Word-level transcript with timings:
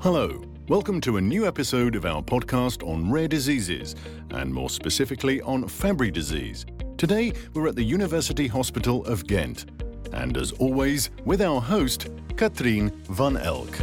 Hello, 0.00 0.42
welcome 0.68 1.00
to 1.00 1.16
a 1.16 1.20
new 1.20 1.46
episode 1.46 1.96
of 1.96 2.04
our 2.04 2.22
podcast 2.22 2.86
on 2.86 3.10
rare 3.10 3.26
diseases, 3.26 3.96
and 4.30 4.52
more 4.52 4.68
specifically 4.68 5.40
on 5.40 5.66
Fabry 5.66 6.10
disease. 6.10 6.66
Today, 6.98 7.32
we're 7.54 7.68
at 7.68 7.74
the 7.74 7.82
University 7.82 8.46
Hospital 8.46 9.04
of 9.06 9.26
Ghent, 9.26 9.64
and 10.12 10.36
as 10.36 10.52
always, 10.52 11.10
with 11.24 11.40
our 11.40 11.60
host, 11.60 12.08
Katrien 12.36 12.90
van 13.06 13.36
Elk. 13.38 13.80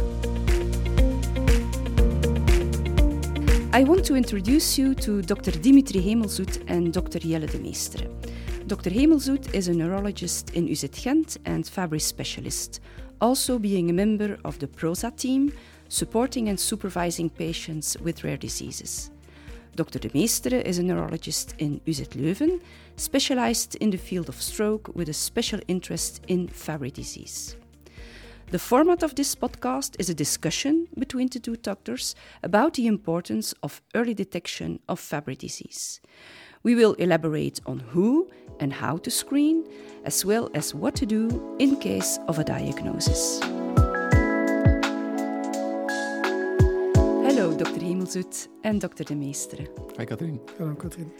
I 3.74 3.84
want 3.84 4.04
to 4.04 4.14
introduce 4.14 4.78
you 4.78 4.94
to 4.96 5.22
Dr. 5.22 5.50
Dimitri 5.50 6.02
Hemelsoet 6.02 6.62
and 6.68 6.92
Dr. 6.92 7.18
Jelle 7.18 7.48
Demeestere. 7.48 8.06
Dr. 8.66 8.90
Hemelsoet 8.90 9.54
is 9.54 9.68
a 9.68 9.72
neurologist 9.72 10.50
in 10.50 10.68
UZ 10.68 10.84
Ghent 11.02 11.38
and 11.46 11.66
Fabry 11.66 11.98
specialist, 11.98 12.80
also 13.22 13.58
being 13.58 13.88
a 13.88 13.92
member 13.92 14.36
of 14.44 14.58
the 14.58 14.66
PROSA 14.66 15.12
team, 15.12 15.52
supporting 15.88 16.48
and 16.48 16.58
supervising 16.58 17.30
patients 17.30 17.96
with 18.00 18.24
rare 18.24 18.36
diseases. 18.36 19.10
Dr. 19.76 20.00
Demeestere 20.00 20.60
is 20.66 20.78
a 20.78 20.82
neurologist 20.82 21.54
in 21.58 21.80
UZ 21.86 22.08
Leuven, 22.16 22.60
specialized 22.96 23.76
in 23.76 23.90
the 23.90 23.96
field 23.96 24.28
of 24.28 24.42
stroke 24.42 24.94
with 24.94 25.08
a 25.08 25.14
special 25.14 25.60
interest 25.68 26.20
in 26.28 26.48
Fabry 26.48 26.90
disease. 26.90 27.56
The 28.50 28.58
format 28.58 29.02
of 29.02 29.14
this 29.14 29.34
podcast 29.34 29.96
is 29.98 30.10
a 30.10 30.14
discussion 30.14 30.88
between 30.98 31.28
the 31.28 31.38
two 31.38 31.56
doctors 31.56 32.14
about 32.42 32.74
the 32.74 32.86
importance 32.86 33.54
of 33.62 33.80
early 33.94 34.12
detection 34.12 34.80
of 34.88 35.00
Fabry 35.00 35.36
disease. 35.36 36.02
We 36.64 36.76
will 36.76 36.94
elaborate 36.94 37.60
on 37.66 37.80
who 37.80 38.28
and 38.60 38.72
how 38.72 38.96
to 38.98 39.10
screen, 39.10 39.64
as 40.04 40.24
well 40.24 40.48
as 40.54 40.74
what 40.74 40.94
to 40.96 41.06
do 41.06 41.56
in 41.58 41.76
case 41.76 42.20
of 42.28 42.38
a 42.38 42.44
diagnosis. 42.44 43.40
Hello, 47.26 47.56
Dr. 47.56 47.80
Hemelsoet 47.80 48.46
and 48.62 48.80
Dr. 48.80 49.02
Demeestere. 49.02 49.66
Hi, 49.96 50.04
Katrien. 50.04 50.38
Hello, 50.56 50.74
Katrien. 50.74 51.10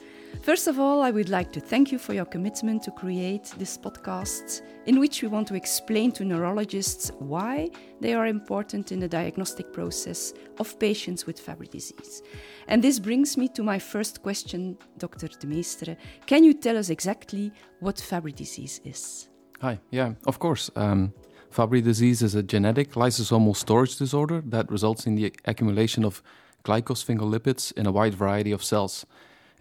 First 0.41 0.66
of 0.66 0.80
all, 0.80 1.02
I 1.02 1.11
would 1.11 1.28
like 1.28 1.52
to 1.52 1.61
thank 1.61 1.92
you 1.92 1.98
for 1.98 2.14
your 2.14 2.25
commitment 2.25 2.83
to 2.83 2.91
create 2.91 3.52
this 3.58 3.78
podcast, 3.78 4.62
in 4.86 4.98
which 4.98 5.22
we 5.22 5.28
want 5.28 5.47
to 5.48 5.55
explain 5.55 6.11
to 6.12 6.24
neurologists 6.24 7.12
why 7.19 7.70
they 8.00 8.14
are 8.14 8.27
important 8.27 8.91
in 8.91 8.98
the 8.98 9.08
diagnostic 9.08 9.72
process 9.72 10.33
of 10.58 10.78
patients 10.80 11.27
with 11.27 11.39
Fabry 11.39 11.69
disease. 11.69 12.22
And 12.66 12.83
this 12.83 12.98
brings 12.98 13.36
me 13.36 13.48
to 13.50 13.62
my 13.62 13.78
first 13.78 14.22
question, 14.22 14.78
Dr. 14.98 15.28
Demeestere. 15.28 15.97
Can 16.27 16.42
you 16.42 16.55
tell 16.55 16.77
us 16.77 16.91
exactly 16.91 17.52
what 17.78 18.00
Fabry 18.00 18.33
disease 18.33 18.80
is? 18.84 19.28
Hi, 19.61 19.78
yeah, 19.91 20.14
of 20.27 20.41
course. 20.41 20.70
Um, 20.74 21.12
Fabry 21.50 21.83
disease 21.83 22.20
is 22.22 22.34
a 22.34 22.42
genetic 22.42 22.94
lysosomal 22.94 23.55
storage 23.55 23.96
disorder 23.96 24.42
that 24.46 24.70
results 24.70 25.06
in 25.06 25.14
the 25.14 25.33
accumulation 25.44 26.05
of 26.05 26.20
glycosphingolipids 26.64 27.72
in 27.72 27.86
a 27.86 27.92
wide 27.92 28.14
variety 28.14 28.50
of 28.50 28.64
cells. 28.64 29.06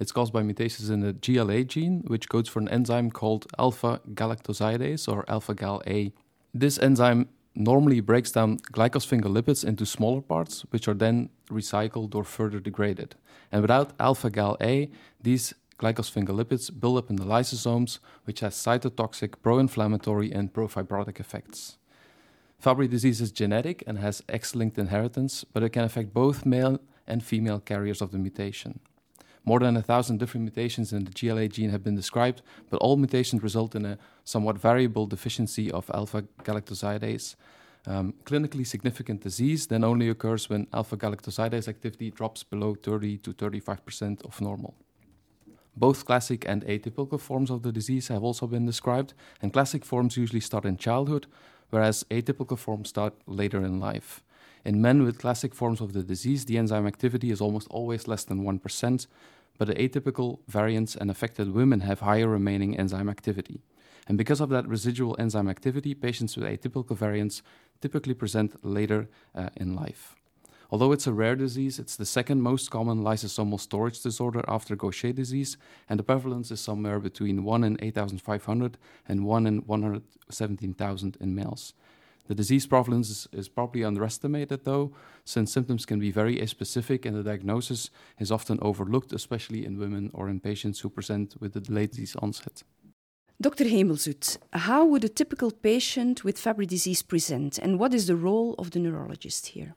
It's 0.02 0.12
caused 0.12 0.34
by 0.34 0.42
mutations 0.42 0.90
in 0.90 1.02
the 1.02 1.14
GLA 1.14 1.64
gene, 1.64 2.02
which 2.08 2.28
codes 2.28 2.50
for 2.50 2.58
an 2.58 2.70
enzyme 2.70 3.12
called 3.12 3.46
alpha 3.60 4.02
galactosidase 4.16 5.08
or 5.08 5.24
alpha 5.28 5.54
gal 5.54 5.84
A. 5.86 6.12
This 6.56 6.80
enzyme 6.80 7.30
normally 7.54 8.00
breaks 8.00 8.32
down 8.32 8.58
glycosphingolipids 8.74 9.64
into 9.64 9.86
smaller 9.86 10.22
parts, 10.22 10.66
which 10.72 10.88
are 10.88 10.96
then 10.96 11.30
recycled 11.52 12.16
or 12.16 12.24
further 12.24 12.60
degraded. 12.60 13.14
And 13.52 13.62
without 13.62 13.94
alpha 14.00 14.32
gal 14.32 14.58
A, 14.60 14.90
these 15.22 15.54
glycosphingolipids 15.78 16.80
build 16.80 16.98
up 16.98 17.12
in 17.12 17.18
the 17.18 17.26
lysosomes, 17.26 18.00
which 18.24 18.40
has 18.40 18.56
cytotoxic, 18.56 19.36
pro 19.44 19.60
inflammatory, 19.60 20.32
and 20.32 20.52
pro 20.52 20.68
fibrotic 20.68 21.20
effects. 21.20 21.78
Fabry 22.58 22.88
disease 22.88 23.22
is 23.22 23.32
genetic 23.32 23.84
and 23.86 24.00
has 24.00 24.24
X 24.28 24.56
linked 24.56 24.80
inheritance, 24.80 25.46
but 25.54 25.62
it 25.62 25.70
can 25.70 25.84
affect 25.84 26.12
both 26.12 26.44
male 26.44 26.80
and 27.06 27.24
female 27.24 27.60
carriers 27.60 28.02
of 28.02 28.12
the 28.12 28.18
mutation. 28.18 28.80
More 29.44 29.60
than 29.60 29.76
a 29.76 29.82
thousand 29.82 30.20
different 30.20 30.44
mutations 30.44 30.94
in 30.94 31.06
the 31.06 31.12
GLA 31.12 31.48
gene 31.48 31.72
have 31.72 31.84
been 31.84 31.96
described, 31.96 32.42
but 32.70 32.78
all 32.78 32.96
mutations 32.96 33.42
result 33.42 33.76
in 33.76 33.86
a 33.86 33.98
somewhat 34.24 34.58
variable 34.58 35.08
deficiency 35.08 35.72
of 35.72 35.90
alpha 35.94 36.24
galactosidase. 36.44 37.36
Um, 37.88 38.14
clinically 38.26 38.66
significant 38.66 39.22
disease 39.22 39.66
then 39.66 39.84
only 39.84 40.08
occurs 40.08 40.48
when 40.48 40.68
alpha 40.72 40.96
galactosidase 40.96 41.68
activity 41.68 42.12
drops 42.12 42.44
below 42.44 42.76
30 42.76 43.18
to 43.18 43.34
35% 43.34 44.24
of 44.24 44.40
normal. 44.40 44.76
Both 45.76 46.06
classic 46.06 46.46
and 46.48 46.64
atypical 46.66 47.20
forms 47.20 47.50
of 47.50 47.64
the 47.64 47.72
disease 47.72 48.10
have 48.10 48.24
also 48.24 48.46
been 48.46 48.66
described, 48.66 49.14
and 49.42 49.54
classic 49.54 49.86
forms 49.86 50.18
usually 50.18 50.42
start 50.42 50.66
in 50.66 50.78
childhood, 50.78 51.26
whereas 51.70 52.04
atypical 52.12 52.58
forms 52.58 52.90
start 52.90 53.14
later 53.26 53.66
in 53.66 53.80
life. 53.80 54.22
In 54.64 54.82
men 54.82 55.04
with 55.04 55.20
classic 55.20 55.56
forms 55.56 55.82
of 55.82 55.94
the 55.94 56.04
disease, 56.04 56.46
the 56.46 56.58
enzyme 56.58 56.86
activity 56.86 57.32
is 57.32 57.42
almost 57.42 57.68
always 57.70 58.08
less 58.08 58.24
than 58.24 58.44
1%, 58.44 59.08
but 59.58 59.68
the 59.68 59.76
atypical 59.76 60.40
variants 60.48 60.96
and 60.96 61.10
affected 61.10 61.54
women 61.54 61.82
have 61.82 62.02
higher 62.02 62.28
remaining 62.28 62.78
enzyme 62.78 63.10
activity. 63.10 63.62
And 64.08 64.18
because 64.18 64.42
of 64.42 64.50
that 64.50 64.68
residual 64.68 65.16
enzyme 65.20 65.48
activity, 65.48 65.94
patients 65.94 66.36
with 66.36 66.46
atypical 66.46 66.98
variants 66.98 67.42
typically 67.82 68.14
present 68.14 68.64
later 68.64 69.10
uh, 69.36 69.50
in 69.56 69.76
life. 69.76 70.16
Although 70.72 70.94
it's 70.94 71.08
a 71.08 71.12
rare 71.12 71.36
disease, 71.36 71.80
it's 71.80 71.98
the 71.98 72.06
second 72.06 72.42
most 72.42 72.72
common 72.72 73.04
lysosomal 73.04 73.60
storage 73.60 74.02
disorder 74.02 74.42
after 74.48 74.76
Gaucher 74.76 75.12
disease, 75.12 75.58
and 75.90 76.00
the 76.00 76.04
prevalence 76.04 76.50
is 76.50 76.62
somewhere 76.62 77.00
between 77.00 77.44
1 77.44 77.64
in 77.66 77.78
8,500 77.82 78.78
and 79.08 79.26
1 79.26 79.48
in 79.48 79.58
117,000 79.60 81.18
in 81.20 81.36
males. 81.36 81.74
The 82.28 82.36
disease 82.36 82.66
prevalence 82.68 83.10
is, 83.10 83.28
is, 83.32 83.50
probably 83.50 83.84
underestimated, 83.84 84.64
though, 84.64 84.94
since 85.26 85.52
symptoms 85.52 85.86
can 85.86 86.00
be 86.00 86.12
very 86.12 86.46
specific 86.48 87.06
and 87.06 87.16
the 87.16 87.24
diagnosis 87.24 87.90
is 88.20 88.32
often 88.32 88.60
overlooked, 88.62 89.12
especially 89.12 89.66
in 89.66 89.80
women 89.80 90.12
or 90.14 90.30
in 90.30 90.40
patients 90.40 90.80
who 90.80 90.90
present 90.90 91.36
with 91.40 91.54
the 91.54 91.62
delayed 91.62 91.92
disease 91.92 92.16
onset. 92.22 92.64
Dr. 93.42 93.66
Hemelsoet, 93.66 94.38
how 94.54 94.86
would 94.86 95.04
a 95.04 95.10
typical 95.10 95.50
patient 95.50 96.24
with 96.24 96.38
Fabry 96.38 96.68
disease 96.68 97.02
present, 97.02 97.58
and 97.58 97.80
what 97.80 97.92
is 97.92 98.06
the 98.06 98.16
role 98.16 98.54
of 98.60 98.70
the 98.70 98.80
neurologist 98.80 99.48
here? 99.48 99.74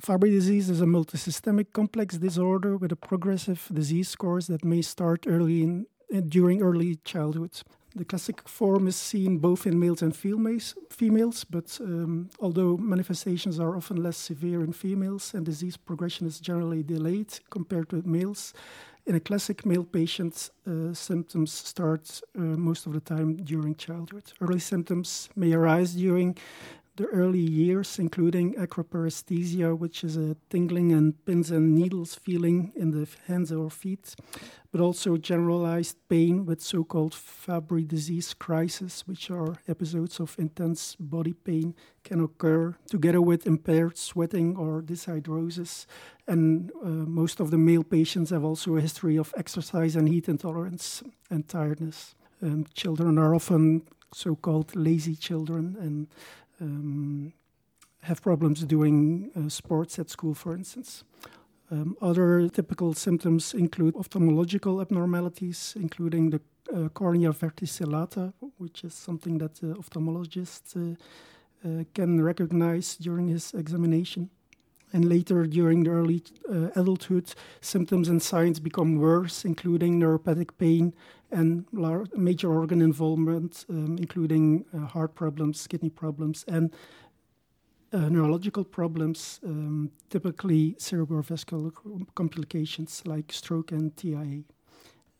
Fabry 0.00 0.30
disease 0.30 0.68
is 0.68 0.80
a 0.80 0.86
multisystemic 0.86 1.72
complex 1.72 2.16
disorder 2.16 2.76
with 2.76 2.90
a 2.90 2.96
progressive 2.96 3.68
disease 3.72 4.16
course 4.16 4.48
that 4.48 4.64
may 4.64 4.82
start 4.82 5.24
early 5.28 5.62
in, 5.62 5.86
during 6.28 6.62
early 6.62 6.96
childhood. 7.04 7.62
The 7.96 8.04
classic 8.04 8.48
form 8.48 8.86
is 8.86 8.94
seen 8.94 9.38
both 9.38 9.66
in 9.66 9.80
males 9.80 10.02
and 10.02 10.14
females, 10.14 10.76
females 10.90 11.42
but 11.42 11.76
um, 11.80 12.30
although 12.38 12.76
manifestations 12.76 13.58
are 13.58 13.76
often 13.76 13.96
less 14.00 14.16
severe 14.16 14.62
in 14.62 14.72
females 14.72 15.34
and 15.34 15.44
disease 15.44 15.76
progression 15.76 16.26
is 16.26 16.38
generally 16.38 16.84
delayed 16.84 17.40
compared 17.50 17.88
to 17.90 18.02
males, 18.06 18.54
in 19.06 19.14
a 19.16 19.20
classic 19.20 19.66
male 19.66 19.84
patient, 19.84 20.50
uh, 20.66 20.92
symptoms 20.94 21.52
start 21.52 22.20
uh, 22.38 22.40
most 22.40 22.86
of 22.86 22.92
the 22.92 23.00
time 23.00 23.36
during 23.36 23.74
childhood. 23.74 24.32
Early 24.40 24.60
symptoms 24.60 25.28
may 25.34 25.52
arise 25.52 25.94
during 25.94 26.36
the 27.00 27.06
early 27.06 27.40
years, 27.40 27.98
including 27.98 28.52
acroparesthesia, 28.56 29.76
which 29.76 30.04
is 30.04 30.18
a 30.18 30.36
tingling 30.50 30.92
and 30.92 31.24
pins 31.24 31.50
and 31.50 31.74
needles 31.74 32.14
feeling 32.14 32.72
in 32.76 32.90
the 32.90 33.08
hands 33.26 33.50
or 33.50 33.70
feet, 33.70 34.14
but 34.70 34.82
also 34.82 35.16
generalized 35.16 35.96
pain 36.10 36.44
with 36.44 36.60
so 36.60 36.84
called 36.84 37.14
Fabry 37.14 37.84
disease 37.84 38.34
crisis, 38.34 39.08
which 39.08 39.30
are 39.30 39.56
episodes 39.66 40.20
of 40.20 40.36
intense 40.38 40.94
body 41.00 41.32
pain, 41.32 41.74
can 42.04 42.20
occur 42.20 42.76
together 42.86 43.22
with 43.22 43.46
impaired 43.46 43.96
sweating 43.96 44.54
or 44.56 44.82
dehydrosis. 44.82 45.86
And 46.28 46.70
uh, 46.84 46.88
most 47.22 47.40
of 47.40 47.50
the 47.50 47.58
male 47.58 47.82
patients 47.82 48.28
have 48.28 48.44
also 48.44 48.76
a 48.76 48.80
history 48.82 49.16
of 49.16 49.32
exercise 49.38 49.96
and 49.96 50.06
heat 50.06 50.28
intolerance 50.28 51.02
and 51.30 51.48
tiredness. 51.48 52.14
Um, 52.42 52.66
children 52.74 53.16
are 53.18 53.34
often 53.34 53.82
so 54.12 54.34
called 54.34 54.74
lazy 54.74 55.14
children 55.14 55.76
and 55.80 56.08
um, 56.60 57.32
have 58.02 58.22
problems 58.22 58.64
doing 58.64 59.30
uh, 59.36 59.48
sports 59.48 59.98
at 59.98 60.10
school, 60.10 60.34
for 60.34 60.54
instance. 60.54 61.04
Um, 61.70 61.96
other 62.00 62.48
typical 62.48 62.94
symptoms 62.94 63.54
include 63.54 63.94
ophthalmological 63.94 64.80
abnormalities, 64.80 65.74
including 65.76 66.30
the 66.30 66.40
uh, 66.74 66.88
cornea 66.88 67.32
verticillata, 67.32 68.32
which 68.58 68.84
is 68.84 68.94
something 68.94 69.38
that 69.38 69.54
the 69.56 69.74
ophthalmologist 69.74 70.76
uh, 70.76 70.96
uh, 71.68 71.84
can 71.94 72.22
recognize 72.22 72.96
during 72.96 73.28
his 73.28 73.54
examination. 73.54 74.30
And 74.92 75.08
later, 75.08 75.46
during 75.46 75.84
the 75.84 75.90
early 75.90 76.22
uh, 76.48 76.70
adulthood, 76.74 77.34
symptoms 77.60 78.08
and 78.08 78.20
signs 78.20 78.58
become 78.58 78.96
worse, 78.96 79.44
including 79.44 80.00
neuropathic 80.00 80.50
pain 80.58 80.94
and 81.30 81.64
major 82.16 82.52
organ 82.52 82.82
involvement, 82.82 83.64
um, 83.68 83.96
including 83.98 84.64
uh, 84.74 84.86
heart 84.86 85.14
problems, 85.14 85.66
kidney 85.66 85.90
problems, 85.90 86.44
and 86.48 86.74
uh, 87.92 88.08
neurological 88.08 88.64
problems, 88.64 89.40
um, 89.44 89.90
typically 90.08 90.74
cerebrovascular 90.78 91.72
complications 92.14 93.02
like 93.06 93.32
stroke 93.32 93.72
and 93.72 93.96
TIA. 93.96 94.42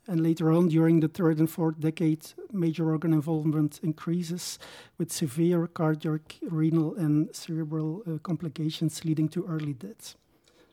And 0.07 0.23
later 0.23 0.53
on, 0.53 0.69
during 0.69 1.01
the 1.01 1.09
third 1.09 1.39
and 1.39 1.49
fourth 1.49 1.79
decade, 1.79 2.27
major 2.53 2.91
organ 2.91 3.13
involvement 3.13 3.81
increases 3.83 4.59
with 4.99 5.13
severe 5.13 5.67
cardiac, 5.67 6.37
renal, 6.43 6.95
and 6.97 7.35
cerebral 7.35 8.03
uh, 8.07 8.19
complications 8.19 9.05
leading 9.05 9.29
to 9.29 9.47
early 9.47 9.75
death. 9.75 10.17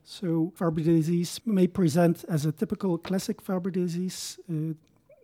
So, 0.03 0.53
Fabry 0.55 0.83
disease 0.83 1.41
may 1.45 1.67
present 1.67 2.23
as 2.29 2.45
a 2.45 2.51
typical 2.51 2.97
classic 2.97 3.41
Fabry 3.41 3.73
disease 3.73 4.39
uh, 4.49 4.73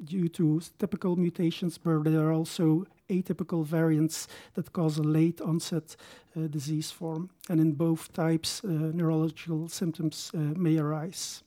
due 0.04 0.28
to 0.30 0.62
typical 0.78 1.16
mutations, 1.16 1.78
but 1.78 2.04
there 2.04 2.28
are 2.28 2.34
also 2.34 2.86
atypical 3.10 3.66
variants 3.66 4.28
that 4.56 4.74
cause 4.74 4.98
a 4.98 5.04
late 5.04 5.40
onset 5.42 5.96
uh, 6.36 6.48
disease 6.48 6.92
form. 6.92 7.30
And 7.50 7.60
in 7.60 7.74
both 7.74 8.12
types, 8.14 8.64
uh, 8.64 8.68
neurological 8.68 9.70
symptoms 9.70 10.32
uh, 10.34 10.38
may 10.38 10.78
arise. 10.78 11.44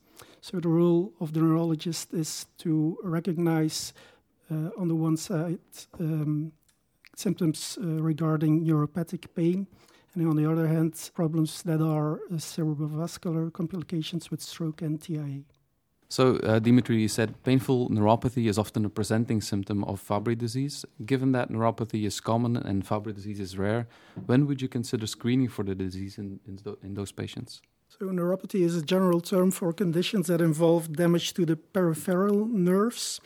So, 0.49 0.61
the 0.61 0.69
role 0.69 1.11
of 1.19 1.33
the 1.33 1.41
neurologist 1.41 2.13
is 2.13 2.45
to 2.59 2.97
recognize, 3.03 3.91
uh, 4.49 4.69
on 4.77 4.87
the 4.87 4.95
one 4.95 5.17
side, 5.17 5.59
um, 5.99 6.53
symptoms 7.17 7.77
uh, 7.81 8.01
regarding 8.01 8.63
neuropathic 8.63 9.25
pain 9.35 9.67
and 10.13 10.25
on 10.25 10.37
the 10.37 10.49
other 10.49 10.65
hand, 10.65 11.11
problems 11.13 11.63
that 11.63 11.81
are 11.81 12.13
uh, 12.13 12.35
cerebrovascular 12.37 13.51
complications 13.51 14.31
with 14.31 14.41
stroke 14.41 14.81
and 14.81 15.01
TIA. 15.01 15.41
So, 16.07 16.37
uh, 16.37 16.59
Dimitri, 16.59 16.95
you 17.01 17.09
said 17.09 17.43
painful 17.43 17.89
neuropathy 17.89 18.47
is 18.47 18.57
often 18.57 18.85
a 18.85 18.89
presenting 18.89 19.41
symptom 19.41 19.83
of 19.83 19.99
Fabry 19.99 20.35
disease. 20.35 20.85
Given 21.05 21.33
that 21.33 21.49
neuropathy 21.49 22.05
is 22.05 22.21
common 22.21 22.55
and 22.55 22.87
Fabry 22.87 23.11
disease 23.11 23.41
is 23.41 23.57
rare, 23.57 23.89
when 24.27 24.47
would 24.47 24.61
you 24.61 24.69
consider 24.69 25.07
screening 25.07 25.49
for 25.49 25.65
the 25.65 25.75
disease 25.75 26.17
in, 26.17 26.39
in, 26.47 26.55
th 26.55 26.77
in 26.81 26.93
those 26.93 27.11
patients? 27.11 27.61
So, 27.89 28.07
neuropathy 28.07 28.61
is 28.61 28.75
a 28.75 28.81
general 28.81 29.21
term 29.21 29.49
for 29.49 29.71
conditions 29.71 30.27
that 30.27 30.41
involve 30.41 30.93
damage 30.93 31.33
to 31.35 31.45
the 31.45 31.55
peripheral 31.55 32.45
nerves, 32.45 33.21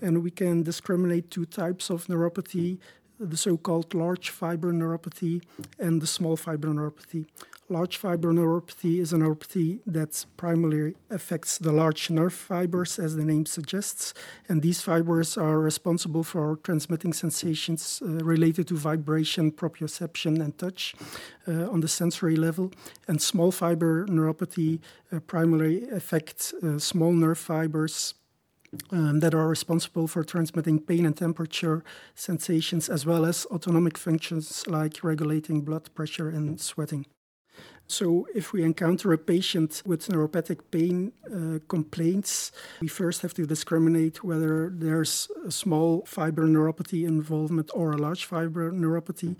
and 0.00 0.22
we 0.22 0.30
can 0.30 0.62
discriminate 0.62 1.30
two 1.30 1.44
types 1.44 1.90
of 1.90 2.06
neuropathy 2.06 2.78
the 3.18 3.36
so 3.36 3.56
called 3.56 3.94
large 3.94 4.30
fiber 4.30 4.72
neuropathy 4.72 5.42
and 5.78 6.00
the 6.00 6.06
small 6.06 6.36
fiber 6.36 6.68
neuropathy. 6.68 7.26
Large 7.74 7.96
fiber 7.96 8.32
neuropathy 8.32 9.00
is 9.00 9.12
a 9.12 9.16
neuropathy 9.16 9.80
that 9.84 10.24
primarily 10.36 10.94
affects 11.10 11.58
the 11.58 11.72
large 11.72 12.08
nerve 12.08 12.32
fibers, 12.32 13.00
as 13.00 13.16
the 13.16 13.24
name 13.24 13.46
suggests, 13.46 14.14
and 14.48 14.62
these 14.62 14.80
fibers 14.80 15.36
are 15.36 15.58
responsible 15.58 16.22
for 16.22 16.54
transmitting 16.62 17.12
sensations 17.12 18.00
uh, 18.00 18.24
related 18.24 18.68
to 18.68 18.76
vibration, 18.76 19.50
proprioception, 19.50 20.40
and 20.40 20.56
touch 20.56 20.94
uh, 21.48 21.68
on 21.68 21.80
the 21.80 21.88
sensory 21.88 22.36
level. 22.36 22.70
And 23.08 23.20
small 23.20 23.50
fiber 23.50 24.06
neuropathy 24.06 24.78
uh, 25.12 25.18
primarily 25.18 25.88
affects 25.90 26.52
uh, 26.52 26.78
small 26.78 27.12
nerve 27.12 27.38
fibers 27.38 28.14
um, 28.92 29.18
that 29.18 29.34
are 29.34 29.48
responsible 29.48 30.06
for 30.06 30.22
transmitting 30.22 30.78
pain 30.78 31.04
and 31.04 31.16
temperature 31.16 31.82
sensations, 32.14 32.88
as 32.88 33.04
well 33.04 33.24
as 33.24 33.46
autonomic 33.50 33.98
functions 33.98 34.64
like 34.68 35.02
regulating 35.02 35.62
blood 35.62 35.92
pressure 35.96 36.28
and 36.28 36.60
sweating. 36.60 37.06
So, 37.86 38.26
if 38.34 38.52
we 38.52 38.62
encounter 38.62 39.12
a 39.12 39.18
patient 39.18 39.82
with 39.84 40.08
neuropathic 40.08 40.60
pain 40.70 41.12
uh, 41.26 41.58
complaints, 41.68 42.50
we 42.80 42.88
first 42.88 43.20
have 43.20 43.34
to 43.34 43.46
discriminate 43.46 44.24
whether 44.24 44.70
there's 44.70 45.28
a 45.46 45.50
small 45.50 46.04
fiber 46.06 46.46
neuropathy 46.46 47.06
involvement 47.06 47.70
or 47.74 47.92
a 47.92 47.98
large 47.98 48.24
fiber 48.24 48.72
neuropathy. 48.72 49.36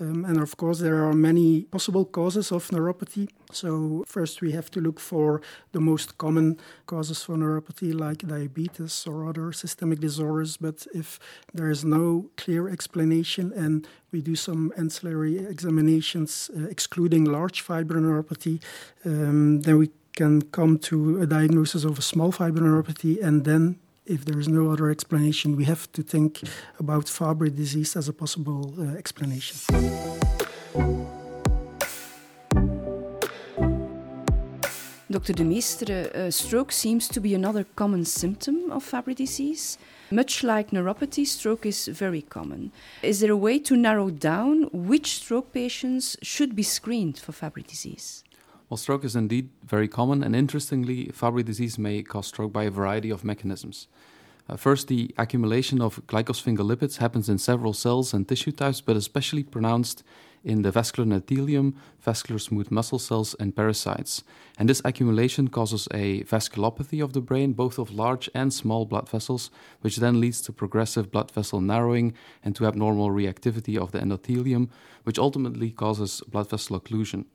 Um, 0.00 0.24
and 0.24 0.40
of 0.40 0.56
course, 0.56 0.78
there 0.78 1.04
are 1.04 1.12
many 1.12 1.62
possible 1.62 2.04
causes 2.04 2.52
of 2.52 2.68
neuropathy. 2.68 3.28
So, 3.52 4.04
first, 4.06 4.40
we 4.40 4.52
have 4.52 4.70
to 4.70 4.80
look 4.80 5.00
for 5.00 5.40
the 5.72 5.80
most 5.80 6.18
common 6.18 6.58
causes 6.86 7.22
for 7.22 7.36
neuropathy, 7.36 7.92
like 7.92 8.18
diabetes 8.18 9.06
or 9.06 9.28
other 9.28 9.52
systemic 9.52 10.00
disorders. 10.00 10.56
But 10.56 10.86
if 10.94 11.18
there 11.52 11.70
is 11.70 11.84
no 11.84 12.30
clear 12.36 12.68
explanation 12.68 13.52
and 13.52 13.86
we 14.12 14.20
do 14.20 14.36
some 14.36 14.72
ancillary 14.76 15.38
examinations 15.38 16.50
uh, 16.56 16.64
excluding 16.68 17.24
large 17.24 17.60
fiber 17.60 17.94
neuropathy, 17.94 18.62
um, 19.04 19.62
then 19.62 19.78
we 19.78 19.90
can 20.14 20.42
come 20.42 20.78
to 20.78 21.22
a 21.22 21.26
diagnosis 21.26 21.84
of 21.84 21.98
a 21.98 22.02
small 22.02 22.32
fiber 22.32 22.60
neuropathy 22.60 23.22
and 23.22 23.44
then 23.44 23.78
if 24.08 24.24
there 24.24 24.40
is 24.40 24.48
no 24.48 24.70
other 24.70 24.90
explanation, 24.90 25.54
we 25.54 25.64
have 25.64 25.90
to 25.92 26.02
think 26.02 26.40
about 26.78 27.08
Fabry 27.08 27.50
disease 27.50 27.94
as 27.94 28.08
a 28.08 28.12
possible 28.12 28.74
uh, 28.78 28.96
explanation. 28.96 29.58
Dr. 35.10 35.32
De 35.32 35.44
Meestere, 35.44 36.14
uh, 36.14 36.30
stroke 36.30 36.70
seems 36.70 37.08
to 37.08 37.20
be 37.20 37.34
another 37.34 37.64
common 37.76 38.04
symptom 38.04 38.70
of 38.70 38.82
Fabry 38.82 39.14
disease. 39.14 39.78
Much 40.10 40.42
like 40.42 40.70
neuropathy, 40.70 41.26
stroke 41.26 41.66
is 41.66 41.88
very 41.88 42.22
common. 42.22 42.72
Is 43.02 43.20
there 43.20 43.32
a 43.32 43.36
way 43.36 43.58
to 43.58 43.76
narrow 43.76 44.10
down 44.10 44.68
which 44.72 45.16
stroke 45.16 45.52
patients 45.52 46.16
should 46.22 46.54
be 46.54 46.62
screened 46.62 47.18
for 47.18 47.32
Fabry 47.32 47.62
disease? 47.62 48.22
Well, 48.68 48.76
stroke 48.76 49.04
is 49.04 49.16
indeed 49.16 49.48
very 49.64 49.88
common, 49.88 50.22
and 50.22 50.36
interestingly, 50.36 51.06
Fabry 51.06 51.42
disease 51.42 51.78
may 51.78 52.02
cause 52.02 52.26
stroke 52.26 52.52
by 52.52 52.64
a 52.64 52.70
variety 52.70 53.08
of 53.08 53.24
mechanisms. 53.24 53.88
Uh, 54.48 54.56
first, 54.56 54.88
the 54.88 55.14
accumulation 55.18 55.82
of 55.82 56.04
glycosphingolipids 56.06 56.96
happens 56.96 57.28
in 57.28 57.36
several 57.36 57.74
cells 57.74 58.14
and 58.14 58.26
tissue 58.26 58.52
types, 58.52 58.80
but 58.80 58.96
especially 58.96 59.42
pronounced 59.42 60.02
in 60.42 60.62
the 60.62 60.70
vascular 60.70 61.06
endothelium, 61.06 61.74
vascular 62.00 62.38
smooth 62.38 62.70
muscle 62.70 62.98
cells, 62.98 63.34
and 63.38 63.54
pericytes. 63.54 64.22
And 64.58 64.68
this 64.68 64.80
accumulation 64.84 65.48
causes 65.48 65.86
a 65.92 66.22
vasculopathy 66.22 67.02
of 67.02 67.12
the 67.12 67.20
brain, 67.20 67.52
both 67.52 67.78
of 67.78 67.90
large 67.90 68.30
and 68.34 68.52
small 68.52 68.86
blood 68.86 69.08
vessels, 69.10 69.50
which 69.82 69.96
then 69.96 70.20
leads 70.20 70.40
to 70.42 70.52
progressive 70.52 71.10
blood 71.10 71.30
vessel 71.30 71.60
narrowing 71.60 72.14
and 72.42 72.56
to 72.56 72.66
abnormal 72.66 73.10
reactivity 73.10 73.76
of 73.76 73.92
the 73.92 73.98
endothelium, 73.98 74.70
which 75.02 75.18
ultimately 75.18 75.70
causes 75.70 76.22
blood 76.28 76.48
vessel 76.48 76.80
occlusion. 76.80 77.26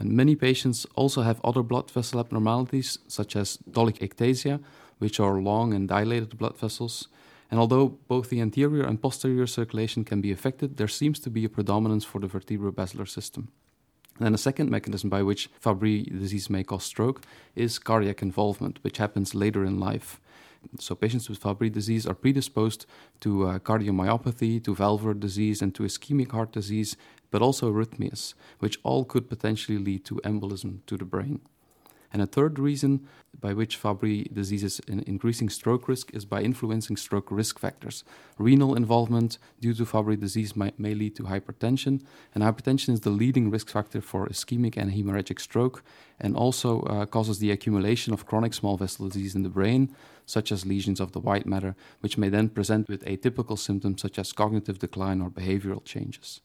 And 0.00 0.12
many 0.12 0.34
patients 0.34 0.86
also 0.94 1.22
have 1.22 1.42
other 1.44 1.62
blood 1.62 1.90
vessel 1.90 2.20
abnormalities, 2.20 2.98
such 3.06 3.36
as 3.36 3.58
dolichoectasia, 3.70 4.60
which 5.00 5.18
are 5.18 5.40
long 5.40 5.74
and 5.74 5.88
dilated 5.88 6.38
blood 6.38 6.56
vessels. 6.56 7.08
And 7.50 7.58
although 7.58 7.98
both 8.06 8.30
the 8.30 8.40
anterior 8.40 8.84
and 8.84 9.02
posterior 9.02 9.46
circulation 9.46 10.04
can 10.04 10.20
be 10.20 10.30
affected, 10.30 10.76
there 10.76 10.88
seems 10.88 11.18
to 11.20 11.30
be 11.30 11.44
a 11.44 11.48
predominance 11.48 12.04
for 12.04 12.20
the 12.20 12.28
vertebrobasilar 12.28 13.08
system. 13.08 13.48
And 14.18 14.26
then 14.26 14.34
a 14.34 14.38
second 14.38 14.70
mechanism 14.70 15.10
by 15.10 15.22
which 15.22 15.48
Fabry 15.58 16.02
disease 16.02 16.48
may 16.50 16.62
cause 16.62 16.84
stroke 16.84 17.22
is 17.56 17.78
cardiac 17.78 18.22
involvement, 18.22 18.78
which 18.82 18.98
happens 18.98 19.34
later 19.34 19.64
in 19.64 19.80
life. 19.80 20.20
So 20.78 20.94
patients 20.94 21.28
with 21.28 21.38
Fabry 21.38 21.70
disease 21.70 22.06
are 22.06 22.14
predisposed 22.14 22.84
to 23.20 23.46
uh, 23.46 23.58
cardiomyopathy, 23.60 24.62
to 24.64 24.74
valvular 24.74 25.14
disease, 25.14 25.62
and 25.62 25.74
to 25.74 25.84
ischemic 25.84 26.32
heart 26.32 26.52
disease, 26.52 26.96
but 27.30 27.42
also 27.42 27.72
arrhythmias, 27.72 28.34
which 28.58 28.78
all 28.82 29.04
could 29.04 29.28
potentially 29.28 29.78
lead 29.78 30.04
to 30.04 30.16
embolism 30.16 30.80
to 30.86 30.96
the 30.96 31.04
brain. 31.04 31.40
And 32.12 32.20
a 32.20 32.26
third 32.26 32.58
reason 32.58 33.06
by 33.38 33.54
which 33.54 33.76
Fabry 33.76 34.28
disease 34.32 34.64
is 34.64 34.80
increasing 34.88 35.48
stroke 35.48 35.88
risk 35.88 36.10
is 36.12 36.24
by 36.24 36.42
influencing 36.42 36.96
stroke 36.96 37.30
risk 37.30 37.58
factors. 37.58 38.02
Renal 38.36 38.74
involvement 38.74 39.38
due 39.60 39.74
to 39.74 39.86
Fabry 39.86 40.16
disease 40.16 40.56
might, 40.56 40.78
may 40.78 40.94
lead 40.94 41.14
to 41.16 41.24
hypertension, 41.24 42.02
and 42.34 42.42
hypertension 42.42 42.90
is 42.90 43.00
the 43.00 43.10
leading 43.10 43.50
risk 43.50 43.68
factor 43.68 44.00
for 44.00 44.26
ischemic 44.26 44.76
and 44.76 44.90
hemorrhagic 44.92 45.40
stroke, 45.40 45.84
and 46.18 46.36
also 46.36 46.80
uh, 46.82 47.06
causes 47.06 47.38
the 47.38 47.52
accumulation 47.52 48.12
of 48.12 48.26
chronic 48.26 48.54
small 48.54 48.76
vessel 48.76 49.08
disease 49.08 49.36
in 49.36 49.42
the 49.42 49.48
brain, 49.48 49.94
such 50.26 50.50
as 50.50 50.66
lesions 50.66 51.00
of 51.00 51.12
the 51.12 51.20
white 51.20 51.46
matter, 51.46 51.76
which 52.00 52.18
may 52.18 52.28
then 52.28 52.48
present 52.48 52.88
with 52.88 53.04
atypical 53.04 53.58
symptoms 53.58 54.02
such 54.02 54.18
as 54.18 54.32
cognitive 54.32 54.78
decline 54.80 55.20
or 55.20 55.30
behavioral 55.30 55.84
changes. 55.84 56.40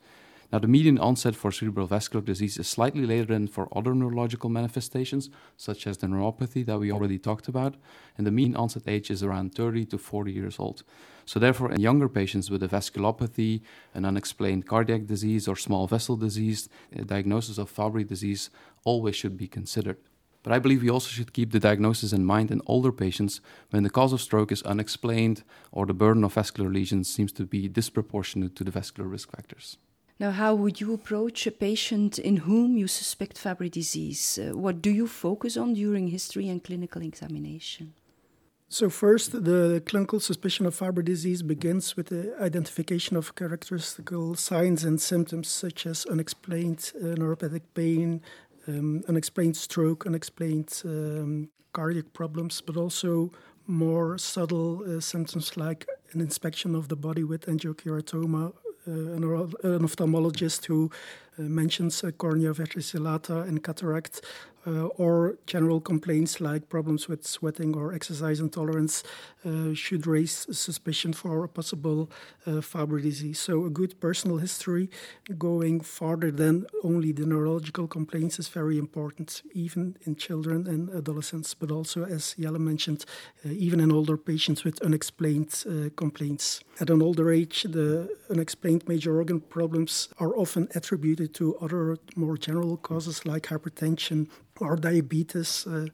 Now, 0.52 0.60
the 0.60 0.68
median 0.68 1.00
onset 1.00 1.36
for 1.36 1.52
cerebral 1.52 1.88
vascular 1.88 2.24
disease 2.24 2.58
is 2.58 2.68
slightly 2.68 3.06
later 3.06 3.34
than 3.34 3.48
for 3.48 3.68
other 3.76 3.96
neurological 3.96 4.50
manifestations, 4.50 5.30
such 5.58 5.88
as 5.88 5.98
the 5.98 6.08
neuropathy 6.08 6.66
that 6.66 6.80
we 6.80 6.92
already 6.92 7.18
talked 7.18 7.48
about, 7.48 7.76
and 8.18 8.28
the 8.28 8.32
mean 8.32 8.56
onset 8.56 8.84
age 8.88 9.10
is 9.10 9.24
around 9.24 9.56
30 9.56 9.86
to 9.86 9.98
40 9.98 10.32
years 10.32 10.60
old. 10.60 10.84
So, 11.26 11.40
therefore, 11.40 11.72
in 11.72 11.82
younger 11.82 12.08
patients 12.08 12.52
with 12.52 12.62
a 12.62 12.68
vasculopathy, 12.68 13.62
an 13.94 14.06
unexplained 14.06 14.68
cardiac 14.68 15.08
disease, 15.08 15.48
or 15.48 15.56
small 15.56 15.88
vessel 15.88 16.16
disease, 16.16 16.70
a 16.96 17.04
diagnosis 17.04 17.58
of 17.58 17.70
Fabry 17.70 18.04
disease 18.04 18.52
always 18.84 19.16
should 19.16 19.38
be 19.38 19.48
considered. 19.48 19.98
But 20.44 20.54
I 20.54 20.60
believe 20.60 20.84
we 20.84 20.92
also 20.92 21.10
should 21.10 21.34
keep 21.34 21.52
the 21.52 21.60
diagnosis 21.60 22.14
in 22.14 22.24
mind 22.24 22.52
in 22.52 22.62
older 22.68 22.92
patients 22.92 23.42
when 23.72 23.82
the 23.82 23.90
cause 23.90 24.14
of 24.14 24.22
stroke 24.22 24.52
is 24.52 24.62
unexplained 24.62 25.44
or 25.72 25.88
the 25.88 25.94
burden 25.96 26.24
of 26.24 26.34
vascular 26.34 26.70
lesions 26.70 27.12
seems 27.12 27.32
to 27.32 27.48
be 27.48 27.68
disproportionate 27.68 28.56
to 28.58 28.64
the 28.64 28.70
vascular 28.70 29.10
risk 29.10 29.32
factors. 29.36 29.78
Now, 30.18 30.32
how 30.32 30.56
would 30.56 30.80
you 30.80 30.94
approach 30.94 31.46
a 31.46 31.52
patient 31.52 32.18
in 32.20 32.38
whom 32.38 32.78
you 32.78 32.88
suspect 32.88 33.38
Fabry 33.38 33.70
disease? 33.70 34.40
Uh, 34.40 34.58
what 34.58 34.82
do 34.82 34.90
you 34.90 35.08
focus 35.08 35.58
on 35.58 35.74
during 35.74 36.08
history 36.08 36.48
and 36.48 36.64
clinical 36.64 37.02
examination? 37.02 37.94
So, 38.70 38.90
first, 38.90 39.44
the 39.44 39.84
clinical 39.86 40.22
suspicion 40.22 40.66
of 40.66 40.74
Fabry 40.74 41.04
disease 41.04 41.44
begins 41.44 41.98
with 41.98 42.08
the 42.08 42.34
identification 42.42 43.18
of 43.18 43.36
characteristic 43.36 44.10
signs 44.36 44.86
and 44.86 45.02
symptoms 45.02 45.50
such 45.50 45.86
as 45.86 46.06
unexplained 46.06 46.94
uh, 46.96 47.16
neuropathic 47.16 47.64
pain, 47.74 48.22
um, 48.68 49.04
unexplained 49.10 49.58
stroke, 49.58 50.08
unexplained 50.08 50.82
um, 50.86 51.50
cardiac 51.74 52.14
problems, 52.14 52.62
but 52.62 52.78
also 52.78 53.32
more 53.68 54.18
subtle 54.18 54.82
uh, 54.84 55.02
symptoms 55.02 55.58
like 55.58 55.86
an 56.14 56.22
inspection 56.22 56.74
of 56.74 56.88
the 56.88 56.96
body 56.96 57.24
with 57.24 57.48
angiokeratoma, 57.48 58.54
an, 58.86 59.24
an, 59.64 59.82
ophthalmologist 59.82 60.66
who 60.66 60.92
uh, 61.38 61.44
mentions 61.44 62.04
cornea 62.18 62.54
verticillata 62.54 63.48
and 63.48 63.64
cataract, 63.64 64.22
uh, 64.68 64.88
or 64.98 65.38
general 65.46 65.80
complaints 65.80 66.42
like 66.42 66.70
problems 66.70 67.08
with 67.08 67.26
sweating 67.26 67.76
or 67.76 67.94
exercise 67.94 68.40
intolerance 68.40 69.04
uh, 69.46 69.74
should 69.74 70.08
raise 70.08 70.48
suspicion 70.52 71.14
for 71.14 71.44
a 71.44 71.48
possible 71.48 72.10
uh, 72.48 72.62
Fabry 72.62 73.02
disease. 73.02 73.40
So, 73.40 73.66
a 73.66 73.70
good 73.70 74.00
personal 74.00 74.38
history 74.38 74.90
going 75.38 75.82
farther 75.82 76.32
than 76.32 76.66
only 76.84 77.12
the 77.12 77.26
neurological 77.26 77.88
complaints 77.88 78.40
is 78.40 78.48
very 78.48 78.78
important, 78.78 79.42
even 79.54 79.98
in 80.06 80.16
children 80.16 80.68
and 80.68 80.90
adolescents, 80.90 81.54
but 81.54 81.72
also, 81.72 82.06
as 82.06 82.36
Jelle 82.40 82.60
mentioned, 82.60 83.06
uh, 83.46 83.50
even 83.50 83.80
in 83.80 83.92
older 83.92 84.18
patients 84.18 84.64
with 84.64 84.82
unexplained 84.82 85.64
uh, 85.68 85.90
complaints. 85.96 86.62
At 86.80 86.90
an 86.90 87.02
older 87.02 87.32
age, 87.32 87.64
the 87.64 88.10
unexplained 88.30 88.88
major 88.88 89.18
organ 89.18 89.40
problems 89.40 90.10
are 90.20 90.36
often 90.36 90.68
attributed 90.76 91.34
to 91.36 91.56
other 91.58 91.98
more 92.16 92.38
general 92.38 92.78
causes 92.78 93.26
like 93.26 93.44
hypertension, 93.44 94.28
or 94.60 94.76
diabetes 94.76 95.68
uh, 95.68 95.88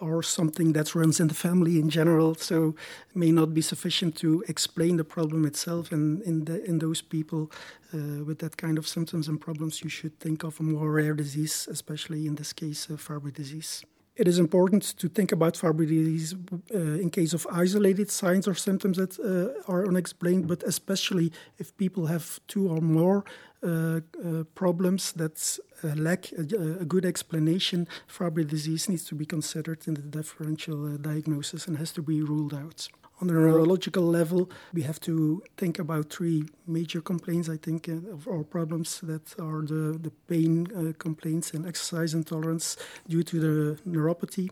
or 0.00 0.22
something 0.22 0.72
that 0.72 0.94
runs 0.94 1.20
in 1.20 1.28
the 1.28 1.34
family 1.34 1.78
in 1.78 1.88
general. 1.88 2.34
So 2.34 2.74
may 3.14 3.30
not 3.30 3.54
be 3.54 3.62
sufficient 3.62 4.16
to 4.16 4.44
explain 4.48 4.96
the 4.96 5.04
problem 5.04 5.44
itself. 5.44 5.92
And 5.92 6.22
in, 6.22 6.44
the, 6.44 6.64
in 6.64 6.78
those 6.78 7.00
people 7.00 7.50
uh, 7.92 8.24
with 8.24 8.38
that 8.40 8.56
kind 8.56 8.78
of 8.78 8.86
symptoms 8.86 9.28
and 9.28 9.40
problems, 9.40 9.82
you 9.82 9.90
should 9.90 10.18
think 10.20 10.44
of 10.44 10.60
a 10.60 10.62
more 10.62 10.90
rare 10.90 11.14
disease, 11.14 11.68
especially 11.70 12.26
in 12.26 12.34
this 12.34 12.52
case, 12.52 12.88
uh, 12.90 12.96
Fabry 12.96 13.32
disease. 13.32 13.84
It 14.16 14.28
is 14.28 14.38
important 14.38 14.82
to 14.98 15.08
think 15.08 15.32
about 15.32 15.56
Fabry 15.56 15.86
disease 15.86 16.36
uh, 16.72 16.78
in 16.78 17.10
case 17.10 17.34
of 17.34 17.48
isolated 17.50 18.12
signs 18.12 18.46
or 18.46 18.54
symptoms 18.54 18.96
that 18.96 19.18
uh, 19.18 19.72
are 19.72 19.88
unexplained, 19.88 20.46
but 20.46 20.62
especially 20.62 21.32
if 21.58 21.76
people 21.76 22.06
have 22.06 22.38
two 22.46 22.68
or 22.68 22.80
more 22.80 23.24
uh, 23.64 23.66
uh, 23.68 24.44
problems 24.54 25.12
that 25.12 25.58
uh, 25.82 25.88
lack 25.96 26.30
a, 26.32 26.42
a, 26.82 26.84
good 26.84 27.04
explanation, 27.04 27.88
Fabry 28.06 28.44
disease 28.44 28.88
needs 28.88 29.04
to 29.04 29.16
be 29.16 29.26
considered 29.26 29.88
in 29.88 29.94
the 29.94 30.02
differential 30.02 30.96
diagnosis 30.98 31.66
and 31.66 31.78
has 31.78 31.90
to 31.92 32.02
be 32.02 32.22
ruled 32.22 32.54
out. 32.54 32.88
On 33.24 33.28
the 33.28 33.40
neurological 33.40 34.02
level, 34.02 34.50
we 34.74 34.82
have 34.82 35.00
to 35.00 35.42
think 35.56 35.78
about 35.78 36.10
three 36.10 36.44
major 36.66 37.00
complaints, 37.00 37.48
I 37.48 37.56
think, 37.56 37.88
uh, 37.88 38.30
or 38.30 38.44
problems 38.44 39.00
that 39.00 39.34
are 39.40 39.62
the, 39.62 39.98
the 39.98 40.12
pain 40.28 40.68
uh, 40.76 40.92
complaints 40.98 41.54
and 41.54 41.66
exercise 41.66 42.12
intolerance 42.12 42.76
due 43.08 43.22
to 43.22 43.40
the 43.40 43.80
neuropathy. 43.88 44.50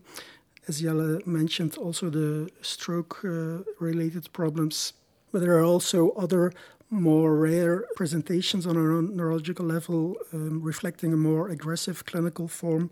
As 0.69 0.81
Jelle 0.81 1.21
mentioned, 1.27 1.77
also 1.77 2.09
the 2.09 2.49
stroke 2.63 3.23
uh, 3.27 3.59
related 3.79 4.33
problems. 4.33 4.95
But 5.33 5.43
there 5.43 5.59
are 5.59 5.65
also 5.65 6.13
other 6.13 6.55
more 6.89 7.37
rare 7.37 7.85
presentations 7.97 8.67
on 8.67 8.77
a 8.77 8.81
neurological 8.81 9.67
level 9.67 10.17
um, 10.33 10.63
reflecting 10.63 11.13
a 11.13 11.17
more 11.17 11.49
aggressive 11.49 12.07
clinical 12.07 12.49
form. 12.49 12.91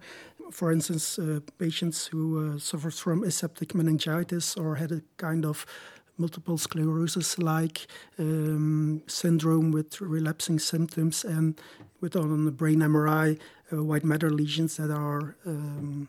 For 0.50 0.72
instance, 0.72 1.18
uh, 1.18 1.40
patients 1.58 2.06
who 2.06 2.54
uh, 2.54 2.58
suffered 2.58 2.94
from 2.94 3.22
aseptic 3.22 3.74
meningitis 3.74 4.56
or 4.56 4.76
had 4.76 4.92
a 4.92 5.02
kind 5.16 5.44
of 5.44 5.64
multiple 6.20 6.58
sclerosis 6.58 7.38
like 7.38 7.86
um, 8.18 9.02
syndrome 9.06 9.70
with 9.72 10.00
relapsing 10.00 10.58
symptoms 10.58 11.24
and 11.24 11.60
with 12.00 12.14
on 12.14 12.44
the 12.44 12.50
brain 12.50 12.80
MRI 12.80 13.38
uh, 13.72 13.82
white 13.82 14.04
matter 14.04 14.30
lesions 14.30 14.76
that 14.76 14.90
are 14.90 15.36
um, 15.46 16.08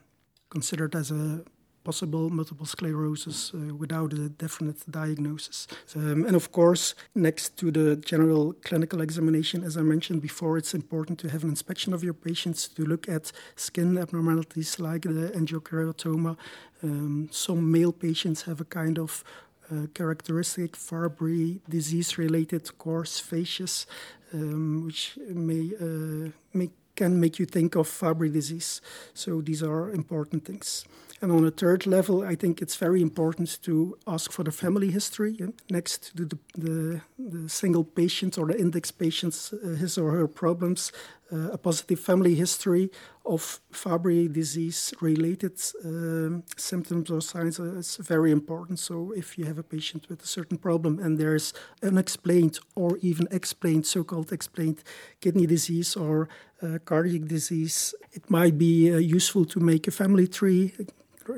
considered 0.50 0.95
as 0.95 1.12
a 1.12 1.43
possible 1.83 2.29
multiple 2.29 2.65
sclerosis 2.65 3.53
uh, 3.53 3.73
without 3.75 4.13
a 4.13 4.29
definite 4.29 4.79
diagnosis. 4.89 5.67
Um, 5.95 6.25
and 6.25 6.35
of 6.35 6.51
course, 6.51 6.95
next 7.15 7.57
to 7.57 7.71
the 7.71 7.95
general 7.95 8.53
clinical 8.63 9.01
examination, 9.01 9.63
as 9.63 9.77
I 9.77 9.81
mentioned 9.81 10.21
before, 10.21 10.57
it's 10.57 10.73
important 10.73 11.19
to 11.19 11.29
have 11.29 11.43
an 11.43 11.50
inspection 11.50 11.93
of 11.93 12.03
your 12.03 12.13
patients 12.13 12.67
to 12.69 12.83
look 12.83 13.09
at 13.09 13.31
skin 13.55 13.97
abnormalities 13.97 14.79
like 14.79 15.03
the 15.03 15.31
angiokeratoma. 15.35 16.38
Um, 16.83 17.29
some 17.31 17.71
male 17.71 17.91
patients 17.91 18.43
have 18.43 18.61
a 18.61 18.65
kind 18.65 18.97
of 18.97 19.23
uh, 19.71 19.88
characteristic 19.93 20.75
Fabry 20.75 21.61
disease 21.69 22.17
related 22.17 22.77
coarse 22.77 23.19
facies, 23.19 23.85
um, 24.33 24.85
which 24.85 25.17
may, 25.29 25.71
uh, 25.79 26.29
may, 26.53 26.69
can 27.01 27.20
make 27.20 27.39
you 27.39 27.48
think 27.48 27.75
of 27.75 27.88
Fabry 27.88 28.29
disease. 28.29 28.81
So 29.13 29.41
these 29.41 29.63
are 29.63 29.91
important 29.91 30.46
things. 30.46 30.86
And 31.22 31.31
on 31.31 31.46
a 31.46 31.51
third 31.51 31.86
level, 31.86 32.24
I 32.24 32.36
think 32.36 32.62
it's 32.62 32.75
very 32.75 33.01
important 33.01 33.62
to 33.63 33.98
ask 34.05 34.31
for 34.31 34.43
the 34.43 34.51
family 34.51 34.91
history 34.91 35.38
next 35.70 36.15
to 36.17 36.25
the, 36.25 36.38
the, 36.58 37.01
the 37.17 37.50
single 37.50 37.84
patient 37.84 38.38
or 38.38 38.46
the 38.48 38.60
index 38.60 38.91
patient's 38.91 39.53
uh, 39.53 39.77
his 39.79 39.98
or 39.98 40.12
her 40.12 40.27
problems. 40.27 40.91
Uh, 41.33 41.51
a 41.53 41.57
positive 41.57 42.00
family 42.00 42.35
history 42.35 42.89
of 43.25 43.61
Fabry 43.71 44.27
disease 44.27 44.93
related 45.00 45.53
um, 45.85 46.43
symptoms 46.57 47.09
or 47.09 47.21
signs 47.21 47.57
is 47.57 47.95
very 47.97 48.31
important. 48.31 48.79
So, 48.79 49.13
if 49.15 49.38
you 49.38 49.45
have 49.45 49.57
a 49.57 49.63
patient 49.63 50.09
with 50.09 50.21
a 50.23 50.27
certain 50.27 50.57
problem 50.57 51.00
and 51.00 51.17
there's 51.17 51.53
unexplained 51.81 52.59
or 52.75 52.97
even 53.01 53.27
explained, 53.31 53.85
so 53.85 54.03
called 54.03 54.33
explained 54.33 54.83
kidney 55.21 55.45
disease 55.45 55.95
or 55.95 56.27
uh, 56.61 56.79
cardiac 56.83 57.27
disease, 57.27 57.95
it 58.11 58.29
might 58.29 58.57
be 58.57 58.93
uh, 58.93 58.97
useful 58.97 59.45
to 59.45 59.59
make 59.59 59.88
a 59.88 59.91
family 59.91 60.27
tree, 60.27 60.73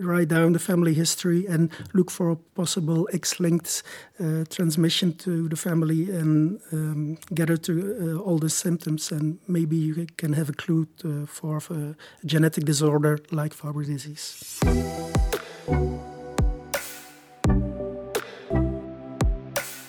write 0.02 0.28
down 0.28 0.54
the 0.54 0.60
family 0.60 0.94
history 0.94 1.46
and 1.48 1.70
look 1.94 2.12
for 2.12 2.36
possible 2.56 3.08
X-linked 3.14 3.84
uh, 4.20 4.44
transmission 4.50 5.14
to 5.18 5.48
the 5.50 5.56
family 5.56 6.10
and 6.12 6.60
um, 6.72 7.18
gather 7.34 7.58
to 7.58 7.74
uh, 7.74 8.24
all 8.24 8.40
the 8.40 8.50
symptoms 8.50 9.12
and 9.12 9.40
maybe 9.48 9.76
you 9.76 10.08
can 10.18 10.34
have 10.34 10.50
a 10.50 10.54
clue 10.54 10.88
to, 10.98 11.26
for 11.26 11.58
a 11.70 11.96
genetic 12.26 12.66
disorder 12.66 13.20
like 13.32 13.54
Fabry 13.54 13.86
disease. 13.86 14.60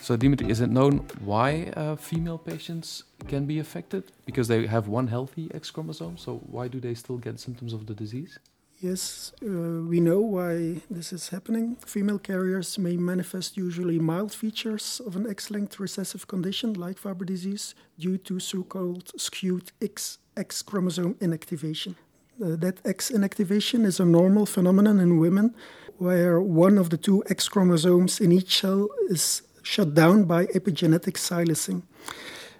So, 0.05 0.15
Dimitri, 0.15 0.51
is 0.51 0.61
it 0.61 0.69
known 0.69 0.97
why 1.21 1.73
uh, 1.75 1.95
female 1.95 2.37
patients 2.37 3.05
can 3.27 3.47
be 3.47 3.57
affected? 3.57 4.03
Because 4.27 4.47
they 4.47 4.67
have 4.67 4.87
one 4.87 5.07
healthy 5.07 5.49
X 5.51 5.71
chromosome. 5.71 6.15
So, 6.19 6.43
why 6.45 6.67
do 6.67 6.79
they 6.79 6.93
still 6.93 7.17
get 7.17 7.39
symptoms 7.39 7.73
of 7.73 7.87
the 7.87 7.95
disease? 7.95 8.37
Yes, 8.85 9.31
uh, 9.41 9.81
we 9.91 9.99
know 9.99 10.19
why 10.19 10.81
this 10.91 11.11
is 11.11 11.29
happening. 11.29 11.75
Female 11.87 12.19
carriers 12.19 12.77
may 12.77 12.95
manifest 12.97 13.57
usually 13.57 13.97
mild 13.97 14.31
features 14.31 15.01
of 15.07 15.15
an 15.15 15.25
X 15.27 15.49
linked 15.49 15.79
recessive 15.79 16.27
condition 16.27 16.73
like 16.73 16.99
Fabry 16.99 17.25
disease 17.25 17.73
due 17.97 18.19
to 18.19 18.39
so 18.39 18.61
called 18.61 19.11
skewed 19.17 19.71
X, 19.81 20.19
X 20.37 20.61
chromosome 20.61 21.15
inactivation. 21.15 21.95
Uh, 22.39 22.55
that 22.63 22.77
X 22.85 23.09
inactivation 23.09 23.85
is 23.85 23.99
a 23.99 24.05
normal 24.05 24.45
phenomenon 24.45 24.99
in 24.99 25.17
women 25.17 25.55
where 25.97 26.39
one 26.39 26.77
of 26.77 26.91
the 26.91 26.97
two 26.97 27.23
X 27.27 27.49
chromosomes 27.49 28.19
in 28.19 28.31
each 28.31 28.61
cell 28.61 28.87
is 29.09 29.41
shut 29.63 29.95
down 29.95 30.25
by 30.25 30.45
epigenetic 30.57 31.17
silencing 31.17 31.81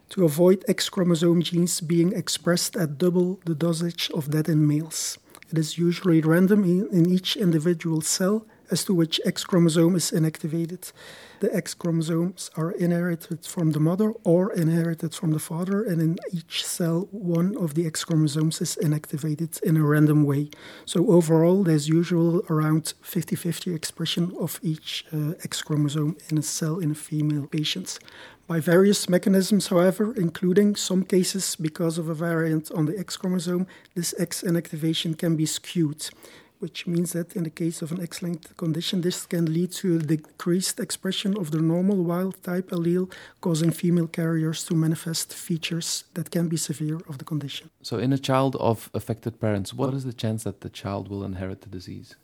to 0.10 0.26
avoid 0.26 0.66
X 0.68 0.90
chromosome 0.90 1.44
genes 1.44 1.82
being 1.82 2.14
expressed 2.14 2.76
at 2.76 2.98
double 2.98 3.40
the 3.46 3.54
dosage 3.54 4.10
of 4.16 4.32
that 4.32 4.50
in 4.50 4.68
males. 4.68 5.20
It 5.52 5.58
is 5.58 5.78
usually 5.78 6.22
random 6.22 6.64
in, 6.64 6.88
in 6.92 7.10
each 7.10 7.36
individual 7.38 8.02
cell 8.02 8.46
as 8.72 8.84
to 8.86 8.94
which 8.94 9.20
X 9.26 9.44
chromosome 9.44 9.96
is 9.96 10.12
inactivated. 10.12 10.92
The 11.40 11.54
X 11.54 11.74
chromosomes 11.74 12.50
are 12.56 12.72
inherited 12.72 13.46
from 13.46 13.72
the 13.72 13.80
mother 13.80 14.14
or 14.24 14.54
inherited 14.54 15.14
from 15.14 15.32
the 15.32 15.40
father, 15.40 15.84
and 15.84 16.02
in 16.02 16.18
each 16.32 16.66
cell, 16.66 17.08
one 17.12 17.56
of 17.58 17.74
the 17.74 17.86
X 17.86 18.04
chromosomes 18.04 18.62
is 18.62 18.78
inactivated 18.82 19.62
in 19.64 19.78
a 19.78 19.84
random 19.84 20.24
way. 20.24 20.50
So, 20.86 21.12
overall, 21.12 21.64
there's 21.64 21.90
usual 21.90 22.44
around 22.50 22.94
50 23.02 23.36
50 23.36 23.74
expression 23.74 24.34
of 24.40 24.60
each 24.64 25.06
uh, 25.14 25.34
X 25.44 25.62
chromosome 25.62 26.18
in 26.30 26.38
a 26.38 26.42
cell 26.42 26.80
in 26.80 26.92
a 26.92 26.96
female 26.96 27.48
patient 27.48 28.00
by 28.48 28.60
various 28.60 29.10
mechanisms, 29.10 29.68
however, 29.68 30.14
including 30.16 30.76
some 30.76 31.04
cases 31.04 31.56
because 31.56 31.98
of 31.98 32.10
a 32.10 32.14
variant 32.14 32.72
on 32.72 32.86
the 32.86 32.98
X 32.98 33.18
chromosome, 33.18 33.66
this 33.96 34.14
X 34.20 34.44
inactivation 34.44 35.18
can 35.18 35.36
be 35.36 35.48
skewed, 35.48 36.10
which 36.60 36.88
means 36.88 37.14
that 37.14 37.36
in 37.36 37.44
the 37.44 37.50
case 37.50 37.82
of 37.82 37.92
an 37.92 38.02
X 38.02 38.22
linked 38.22 38.56
condition, 38.58 39.02
this 39.02 39.26
can 39.26 39.46
lead 39.54 39.72
to 39.72 39.98
a 39.98 40.00
decreased 40.00 40.80
expression 40.80 41.38
of 41.38 41.52
the 41.52 41.62
normal 41.62 42.04
wild 42.04 42.42
type 42.44 42.70
allele, 42.72 43.12
causing 43.42 43.72
female 43.72 44.08
carriers 44.08 44.64
to 44.66 44.76
manifest 44.76 45.34
features 45.34 46.06
that 46.14 46.32
can 46.32 46.48
be 46.48 46.58
severe 46.58 47.00
of 47.10 47.18
the 47.18 47.26
condition. 47.26 47.70
So, 47.82 47.98
in 47.98 48.14
a 48.14 48.18
child 48.18 48.56
of 48.56 48.90
affected 48.94 49.40
parents, 49.40 49.74
what 49.74 49.94
is 49.94 50.04
the 50.04 50.14
chance 50.14 50.44
that 50.44 50.62
the 50.62 50.70
child 50.70 51.10
will 51.10 51.24
inherit 51.24 51.62
the 51.62 51.70
disease? 51.70 52.16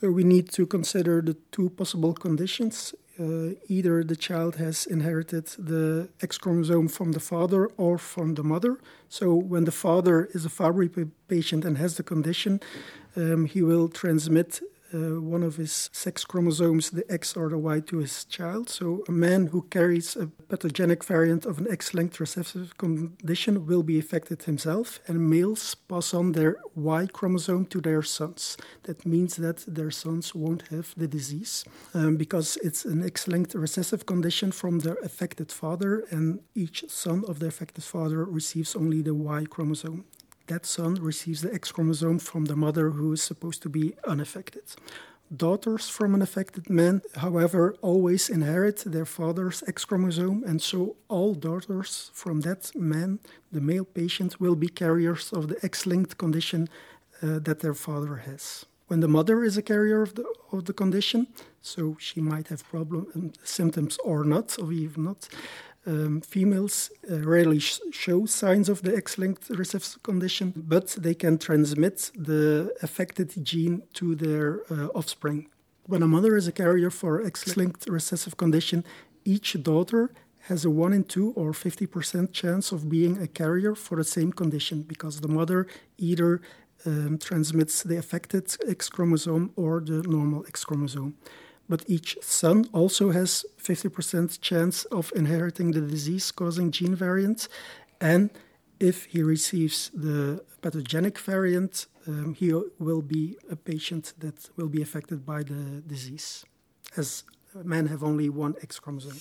So, 0.00 0.10
we 0.10 0.24
need 0.24 0.50
to 0.52 0.66
consider 0.66 1.20
the 1.22 1.36
two 1.52 1.70
possible 1.70 2.14
conditions 2.14 2.94
either 3.68 4.02
the 4.02 4.16
child 4.16 4.56
has 4.56 4.86
inherited 4.86 5.46
the 5.58 6.08
X 6.20 6.38
chromosome 6.38 6.88
from 6.88 7.12
the 7.12 7.20
father 7.20 7.66
or 7.76 7.98
from 7.98 8.34
the 8.34 8.42
mother. 8.42 8.78
So, 9.08 9.34
when 9.34 9.64
the 9.64 9.72
father 9.72 10.28
is 10.32 10.44
a 10.44 10.50
Fabry 10.50 10.90
patient 11.28 11.64
and 11.64 11.78
has 11.78 11.96
the 11.96 12.02
condition, 12.02 12.60
um, 13.16 13.46
he 13.46 13.62
will 13.62 13.88
transmit 13.88 14.60
uh, 14.94 15.20
one 15.20 15.42
of 15.42 15.56
his 15.56 15.90
sex 15.92 16.24
chromosomes, 16.24 16.90
the 16.90 17.04
X 17.10 17.36
or 17.36 17.48
the 17.48 17.58
Y, 17.58 17.80
to 17.80 17.98
his 17.98 18.24
child. 18.24 18.68
So, 18.70 19.04
a 19.08 19.12
man 19.12 19.48
who 19.48 19.62
carries 19.62 20.16
a 20.16 20.26
pathogenic 20.26 21.04
variant 21.04 21.44
of 21.44 21.58
an 21.58 21.66
X 21.70 21.94
linked 21.94 22.20
recessive 22.20 22.76
condition 22.78 23.66
will 23.66 23.82
be 23.82 23.98
affected 23.98 24.44
himself, 24.44 25.00
and 25.06 25.28
males 25.28 25.74
pass 25.74 26.14
on 26.14 26.32
their 26.32 26.56
Y 26.74 27.06
chromosome 27.12 27.66
to 27.66 27.80
their 27.80 28.02
sons. 28.02 28.56
That 28.84 29.04
means 29.04 29.36
that 29.36 29.64
their 29.66 29.90
sons 29.90 30.34
won't 30.34 30.68
have 30.68 30.94
the 30.96 31.08
disease 31.08 31.64
um, 31.94 32.16
because 32.16 32.56
it's 32.62 32.84
an 32.84 33.04
X 33.04 33.26
linked 33.26 33.54
recessive 33.54 34.06
condition 34.06 34.52
from 34.52 34.80
the 34.80 34.96
affected 35.00 35.50
father, 35.50 36.04
and 36.10 36.40
each 36.54 36.84
son 36.88 37.24
of 37.26 37.40
the 37.40 37.46
affected 37.46 37.84
father 37.84 38.24
receives 38.24 38.76
only 38.76 39.02
the 39.02 39.14
Y 39.14 39.44
chromosome 39.44 40.04
that 40.46 40.66
son 40.66 40.94
receives 40.94 41.40
the 41.42 41.52
X 41.52 41.72
chromosome 41.72 42.18
from 42.18 42.46
the 42.46 42.56
mother 42.56 42.90
who 42.90 43.12
is 43.12 43.22
supposed 43.22 43.62
to 43.62 43.68
be 43.68 43.94
unaffected. 44.06 44.64
Daughters 45.34 45.88
from 45.88 46.14
an 46.14 46.22
affected 46.22 46.68
man, 46.68 47.00
however, 47.16 47.74
always 47.80 48.28
inherit 48.28 48.84
their 48.84 49.06
father's 49.06 49.64
X 49.66 49.84
chromosome, 49.84 50.44
and 50.44 50.60
so 50.60 50.96
all 51.08 51.34
daughters 51.34 52.10
from 52.12 52.42
that 52.42 52.70
man, 52.76 53.18
the 53.50 53.60
male 53.60 53.86
patient, 53.86 54.38
will 54.38 54.54
be 54.54 54.68
carriers 54.68 55.32
of 55.32 55.48
the 55.48 55.58
X 55.64 55.86
linked 55.86 56.18
condition 56.18 56.68
uh, 57.22 57.38
that 57.40 57.60
their 57.60 57.74
father 57.74 58.16
has. 58.16 58.66
When 58.88 59.00
the 59.00 59.08
mother 59.08 59.42
is 59.42 59.56
a 59.56 59.62
carrier 59.62 60.02
of 60.02 60.14
the, 60.14 60.26
of 60.52 60.66
the 60.66 60.74
condition, 60.74 61.26
so 61.62 61.96
she 61.98 62.20
might 62.20 62.48
have 62.48 62.68
problem 62.68 63.06
um, 63.16 63.32
symptoms 63.42 63.96
or 64.04 64.24
not, 64.24 64.56
or 64.60 64.72
even 64.72 65.04
not, 65.04 65.28
um, 65.86 66.20
females 66.20 66.90
uh, 67.10 67.18
rarely 67.20 67.58
sh 67.58 67.80
show 67.92 68.26
signs 68.26 68.68
of 68.68 68.82
the 68.82 68.96
X-linked 68.96 69.48
recessive 69.50 70.02
condition, 70.02 70.52
but 70.56 70.88
they 70.98 71.14
can 71.14 71.38
transmit 71.38 72.10
the 72.14 72.74
affected 72.82 73.32
gene 73.44 73.82
to 73.94 74.14
their 74.14 74.62
uh, 74.70 74.88
offspring. 74.94 75.48
When 75.86 76.02
a 76.02 76.08
mother 76.08 76.36
is 76.36 76.48
a 76.48 76.52
carrier 76.52 76.90
for 76.90 77.22
X-linked 77.24 77.86
recessive 77.88 78.36
condition, 78.36 78.84
each 79.24 79.62
daughter 79.62 80.10
has 80.48 80.64
a 80.64 80.70
1 80.70 80.92
in 80.92 81.04
2 81.04 81.32
or 81.36 81.52
50% 81.52 82.32
chance 82.32 82.72
of 82.72 82.88
being 82.88 83.20
a 83.20 83.26
carrier 83.26 83.74
for 83.74 83.96
the 83.96 84.04
same 84.04 84.32
condition 84.32 84.82
because 84.82 85.20
the 85.20 85.28
mother 85.28 85.66
either 85.98 86.40
um, 86.86 87.18
transmits 87.18 87.82
the 87.82 87.96
affected 87.96 88.54
X 88.66 88.88
chromosome 88.90 89.52
or 89.56 89.80
the 89.80 90.02
normal 90.02 90.44
X 90.46 90.64
chromosome 90.64 91.14
but 91.68 91.84
each 91.86 92.18
son 92.20 92.66
also 92.72 93.10
has 93.10 93.44
50% 93.62 94.40
chance 94.40 94.84
of 94.86 95.12
inheriting 95.16 95.72
the 95.72 95.80
disease 95.80 96.30
causing 96.30 96.70
gene 96.70 96.94
variant 96.94 97.48
and 98.00 98.30
if 98.80 99.04
he 99.06 99.22
receives 99.22 99.90
the 99.94 100.42
pathogenic 100.62 101.18
variant 101.18 101.86
um, 102.06 102.34
he 102.34 102.52
will 102.78 103.02
be 103.02 103.36
a 103.50 103.56
patient 103.56 104.12
that 104.18 104.50
will 104.56 104.68
be 104.68 104.82
affected 104.82 105.24
by 105.24 105.42
the 105.42 105.82
disease 105.86 106.44
as 106.96 107.24
men 107.62 107.86
have 107.86 108.02
only 108.02 108.28
one 108.28 108.54
x 108.62 108.78
chromosome 108.78 109.20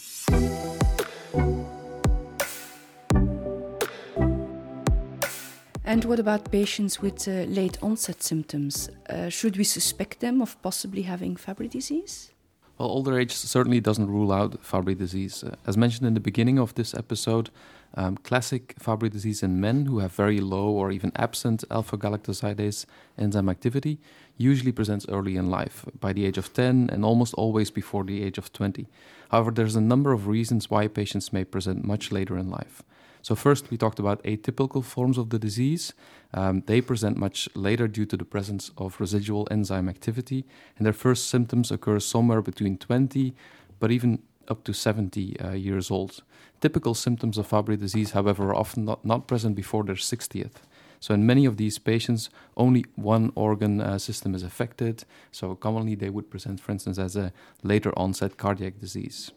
And 5.85 6.05
what 6.05 6.19
about 6.19 6.50
patients 6.51 7.01
with 7.01 7.27
uh, 7.27 7.43
late 7.43 7.77
onset 7.83 8.23
symptoms? 8.23 8.89
Uh, 9.07 9.29
should 9.29 9.57
we 9.57 9.63
suspect 9.63 10.21
them 10.21 10.41
of 10.41 10.59
possibly 10.63 11.03
having 11.03 11.35
Fabry 11.35 11.67
disease? 11.67 12.32
Well, 12.77 12.89
older 12.89 13.20
age 13.20 13.32
certainly 13.32 13.80
doesn't 13.80 14.10
rule 14.10 14.32
out 14.32 14.63
Fabry 14.63 14.96
disease. 14.96 15.44
Uh, 15.44 15.56
as 15.68 15.77
mentioned 15.77 16.08
in 16.08 16.15
the 16.15 16.20
beginning 16.20 16.58
of 16.58 16.74
this 16.74 16.96
episode, 16.96 17.51
um, 17.96 18.18
classic 18.18 18.74
Fabry 18.80 19.10
disease 19.10 19.44
in 19.44 19.62
men 19.62 19.86
who 19.86 20.00
have 20.00 20.12
very 20.12 20.39
low 20.39 20.70
or 20.70 20.92
even 20.92 21.12
absent 21.15 21.63
alpha 21.70 21.98
galactosidase 21.98 22.86
enzyme 23.18 23.50
activity 23.50 24.00
usually 24.38 24.72
presents 24.72 25.06
early 25.10 25.36
in 25.36 25.51
life, 25.51 25.86
by 26.00 26.12
the 26.12 26.25
age 26.25 26.39
of 26.39 26.51
10 26.53 26.89
and 26.92 27.06
almost 27.06 27.36
always 27.36 27.70
before 27.70 28.03
the 28.03 28.24
age 28.24 28.39
of 28.39 28.51
20. 28.51 28.88
However, 29.30 29.51
there's 29.51 29.75
a 29.75 29.82
number 29.82 30.12
of 30.12 30.27
reasons 30.27 30.72
why 30.72 30.88
patients 30.88 31.32
may 31.32 31.44
present 31.44 31.86
much 31.86 32.12
later 32.12 32.38
in 32.38 32.50
life. 32.50 32.82
So, 33.24 33.36
first, 33.36 33.72
we 33.72 33.77
talked 33.77 34.00
about 34.00 34.22
atypical 34.24 34.84
forms 34.84 35.18
of 35.18 35.30
the 35.30 35.39
disease. 35.39 35.94
Um, 36.34 36.62
they 36.65 36.82
present 36.82 37.18
much 37.18 37.48
later 37.56 37.88
due 37.88 38.06
to 38.08 38.18
the 38.18 38.25
presence 38.25 38.70
of 38.77 39.00
residual 39.00 39.48
enzyme 39.50 39.88
activity, 39.88 40.46
and 40.77 40.86
their 40.86 40.94
first 40.94 41.29
symptoms 41.29 41.72
occur 41.72 42.00
somewhere 42.00 42.42
between 42.42 42.77
20 42.77 43.33
but 43.79 43.92
even 43.92 44.20
up 44.48 44.64
to 44.64 44.74
70 44.74 45.40
uh, 45.40 45.51
years 45.51 45.90
old. 45.92 46.24
Typical 46.62 46.94
symptoms 46.94 47.38
of 47.38 47.48
Fabry 47.48 47.77
disease, 47.77 48.12
however, 48.12 48.50
are 48.50 48.55
often 48.55 48.86
not, 48.86 49.03
not 49.05 49.27
present 49.27 49.55
before 49.55 49.83
their 49.83 49.96
60th. 49.96 50.62
So, 51.00 51.14
in 51.14 51.25
many 51.25 51.46
of 51.46 51.57
these 51.57 51.79
patients, 51.79 52.29
only 52.55 52.86
one 52.96 53.31
organ 53.36 53.81
uh, 53.81 54.00
system 54.00 54.36
is 54.36 54.44
affected. 54.44 55.05
So, 55.31 55.55
commonly 55.55 55.96
they 55.96 56.09
would 56.09 56.29
present, 56.29 56.59
for 56.59 56.72
instance, 56.72 56.98
as 56.98 57.16
a 57.16 57.31
later 57.62 57.98
onset 57.98 58.38
cardiac 58.38 58.79
disease. 58.79 59.31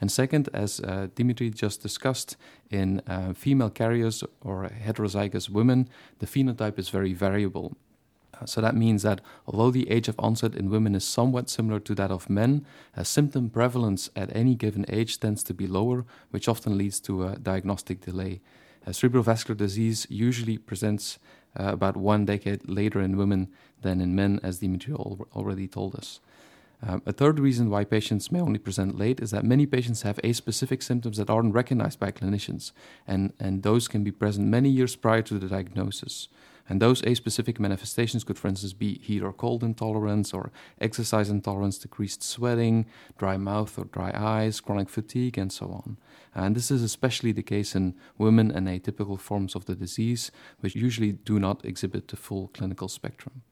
And 0.00 0.12
second, 0.12 0.48
as 0.52 0.80
uh, 0.80 1.08
Dimitri 1.14 1.50
just 1.50 1.82
discussed, 1.82 2.36
in 2.70 3.02
uh, 3.06 3.32
female 3.32 3.70
carriers 3.70 4.22
or 4.40 4.68
heterozygous 4.68 5.50
women, 5.50 5.88
the 6.20 6.26
phenotype 6.26 6.78
is 6.78 6.88
very 6.88 7.12
variable. 7.12 7.76
Uh, 8.40 8.46
so 8.46 8.60
that 8.60 8.76
means 8.76 9.02
that 9.02 9.20
although 9.46 9.72
the 9.72 9.90
age 9.90 10.06
of 10.06 10.14
onset 10.18 10.54
in 10.54 10.70
women 10.70 10.94
is 10.94 11.04
somewhat 11.04 11.50
similar 11.50 11.80
to 11.80 11.94
that 11.96 12.12
of 12.12 12.30
men, 12.30 12.64
symptom 13.02 13.50
prevalence 13.50 14.10
at 14.14 14.34
any 14.36 14.54
given 14.54 14.84
age 14.88 15.18
tends 15.18 15.42
to 15.42 15.54
be 15.54 15.66
lower, 15.66 16.04
which 16.30 16.48
often 16.48 16.78
leads 16.78 17.00
to 17.00 17.24
a 17.24 17.36
diagnostic 17.36 18.00
delay. 18.00 18.40
cerebrovascular 18.86 19.56
disease 19.56 20.06
usually 20.08 20.58
presents 20.58 21.18
uh, 21.58 21.72
about 21.72 21.96
one 21.96 22.24
decade 22.24 22.68
later 22.68 23.00
in 23.00 23.16
women 23.16 23.48
than 23.82 24.00
in 24.00 24.14
men, 24.14 24.38
as 24.42 24.58
Dimitri 24.58 24.92
al- 24.92 25.26
already 25.34 25.66
told 25.66 25.96
us. 25.96 26.20
Um, 26.80 27.02
a 27.06 27.12
third 27.12 27.40
reason 27.40 27.70
why 27.70 27.84
patients 27.84 28.30
may 28.30 28.40
only 28.40 28.58
present 28.58 28.96
late 28.96 29.20
is 29.20 29.32
that 29.32 29.44
many 29.44 29.66
patients 29.66 30.02
have 30.02 30.16
aspecific 30.22 30.82
symptoms 30.82 31.16
that 31.16 31.30
aren't 31.30 31.54
recognized 31.54 31.98
by 31.98 32.12
clinicians, 32.12 32.72
and, 33.06 33.32
and 33.40 33.62
those 33.62 33.88
can 33.88 34.04
be 34.04 34.12
present 34.12 34.46
many 34.46 34.68
years 34.68 34.94
prior 34.94 35.22
to 35.22 35.38
the 35.38 35.48
diagnosis. 35.48 36.28
And 36.68 36.82
those 36.82 37.00
aspecific 37.02 37.58
manifestations 37.58 38.24
could, 38.24 38.38
for 38.38 38.48
instance, 38.48 38.74
be 38.74 38.98
heat 38.98 39.22
or 39.22 39.32
cold 39.32 39.64
intolerance, 39.64 40.34
or 40.34 40.52
exercise 40.80 41.30
intolerance, 41.30 41.78
decreased 41.78 42.22
sweating, 42.22 42.86
dry 43.16 43.38
mouth 43.38 43.78
or 43.78 43.86
dry 43.86 44.12
eyes, 44.14 44.60
chronic 44.60 44.90
fatigue, 44.90 45.38
and 45.38 45.50
so 45.50 45.66
on. 45.66 45.96
And 46.34 46.54
this 46.54 46.70
is 46.70 46.82
especially 46.82 47.32
the 47.32 47.42
case 47.42 47.74
in 47.74 47.94
women 48.18 48.50
and 48.50 48.68
atypical 48.68 49.18
forms 49.18 49.54
of 49.54 49.64
the 49.64 49.74
disease, 49.74 50.30
which 50.60 50.76
usually 50.76 51.12
do 51.12 51.40
not 51.40 51.64
exhibit 51.64 52.08
the 52.08 52.16
full 52.16 52.48
clinical 52.48 52.88
spectrum. 52.88 53.42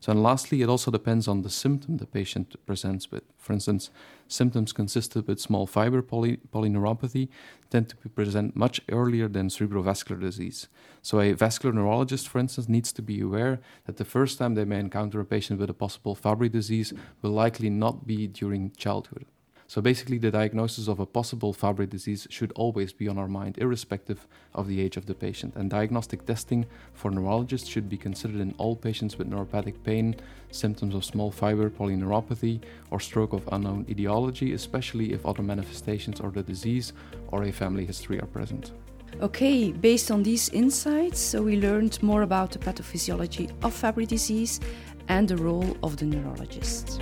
So, 0.00 0.12
and 0.12 0.22
lastly, 0.22 0.62
it 0.62 0.68
also 0.68 0.90
depends 0.90 1.26
on 1.26 1.42
the 1.42 1.50
symptom 1.50 1.96
the 1.96 2.06
patient 2.06 2.54
presents 2.66 3.10
with. 3.10 3.24
For 3.38 3.52
instance, 3.52 3.90
symptoms 4.28 4.72
consistent 4.72 5.26
with 5.26 5.40
small 5.40 5.66
fiber 5.66 6.02
poly- 6.02 6.38
polyneuropathy 6.52 7.28
tend 7.70 7.88
to 7.88 7.96
be 7.96 8.08
present 8.08 8.54
much 8.56 8.80
earlier 8.90 9.28
than 9.28 9.48
cerebrovascular 9.48 10.20
disease. 10.20 10.68
So, 11.02 11.20
a 11.20 11.32
vascular 11.32 11.74
neurologist, 11.74 12.28
for 12.28 12.38
instance, 12.38 12.68
needs 12.68 12.92
to 12.92 13.02
be 13.02 13.20
aware 13.20 13.60
that 13.86 13.96
the 13.96 14.04
first 14.04 14.38
time 14.38 14.54
they 14.54 14.64
may 14.64 14.80
encounter 14.80 15.20
a 15.20 15.24
patient 15.24 15.60
with 15.60 15.70
a 15.70 15.74
possible 15.74 16.14
Fabry 16.14 16.48
disease 16.48 16.92
will 17.22 17.32
likely 17.32 17.70
not 17.70 18.06
be 18.06 18.26
during 18.26 18.72
childhood. 18.72 19.26
So 19.68 19.80
basically, 19.80 20.18
the 20.18 20.30
diagnosis 20.30 20.86
of 20.86 21.00
a 21.00 21.06
possible 21.06 21.52
Fabry 21.52 21.86
disease 21.86 22.26
should 22.30 22.52
always 22.52 22.92
be 22.92 23.08
on 23.08 23.18
our 23.18 23.26
mind, 23.26 23.58
irrespective 23.58 24.28
of 24.54 24.68
the 24.68 24.80
age 24.80 24.96
of 24.96 25.06
the 25.06 25.14
patient. 25.14 25.56
And 25.56 25.68
diagnostic 25.68 26.24
testing 26.24 26.66
for 26.94 27.10
neurologists 27.10 27.68
should 27.68 27.88
be 27.88 27.96
considered 27.96 28.40
in 28.40 28.54
all 28.58 28.76
patients 28.76 29.18
with 29.18 29.28
neuropathic 29.28 29.82
pain, 29.82 30.14
symptoms 30.52 30.94
of 30.94 31.04
small 31.04 31.32
fiber 31.32 31.68
polyneuropathy, 31.68 32.60
or 32.90 33.00
stroke 33.00 33.32
of 33.32 33.48
unknown 33.50 33.86
etiology, 33.88 34.52
especially 34.52 35.12
if 35.12 35.26
other 35.26 35.42
manifestations 35.42 36.20
of 36.20 36.34
the 36.34 36.42
disease 36.44 36.92
or 37.28 37.42
a 37.42 37.52
family 37.52 37.84
history 37.84 38.20
are 38.20 38.26
present. 38.26 38.72
Okay, 39.20 39.72
based 39.72 40.10
on 40.10 40.22
these 40.22 40.48
insights, 40.50 41.18
so 41.18 41.42
we 41.42 41.60
learned 41.60 42.00
more 42.02 42.22
about 42.22 42.52
the 42.52 42.58
pathophysiology 42.58 43.50
of 43.64 43.74
Fabry 43.74 44.06
disease 44.06 44.60
and 45.08 45.26
the 45.26 45.36
role 45.36 45.76
of 45.82 45.96
the 45.96 46.04
neurologist. 46.04 47.00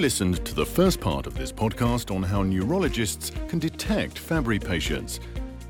Listened 0.00 0.42
to 0.46 0.54
the 0.54 0.64
first 0.64 0.98
part 0.98 1.26
of 1.26 1.34
this 1.34 1.52
podcast 1.52 2.10
on 2.10 2.22
how 2.22 2.42
neurologists 2.42 3.32
can 3.48 3.58
detect 3.58 4.18
Fabry 4.18 4.58
patients. 4.58 5.20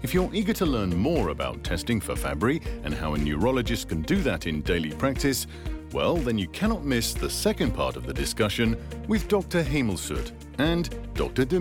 If 0.02 0.14
you're 0.14 0.30
eager 0.32 0.52
to 0.52 0.66
learn 0.66 0.96
more 0.96 1.30
about 1.30 1.64
testing 1.64 2.00
for 2.00 2.14
Fabry 2.14 2.62
and 2.84 2.94
how 2.94 3.14
a 3.14 3.18
neurologist 3.18 3.88
can 3.88 4.02
do 4.02 4.22
that 4.22 4.46
in 4.46 4.62
daily 4.62 4.92
practice, 4.92 5.48
well, 5.90 6.14
then 6.14 6.38
you 6.38 6.46
cannot 6.46 6.84
miss 6.84 7.12
the 7.12 7.28
second 7.28 7.72
part 7.72 7.96
of 7.96 8.06
the 8.06 8.14
discussion 8.14 8.76
with 9.08 9.26
Dr. 9.26 9.64
Hemelsoet 9.64 10.30
and 10.58 10.88
Dr. 11.14 11.44
De. 11.44 11.58